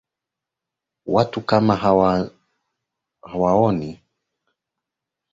[1.05, 2.31] watu kama hawaoni
[3.21, 4.01] kama wana wanamabadiliko